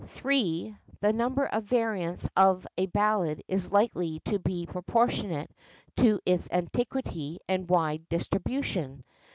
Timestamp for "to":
4.21-4.39, 5.97-6.19